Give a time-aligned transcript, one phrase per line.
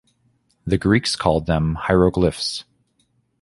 [0.65, 2.63] The Greeks called them hieroglyphs.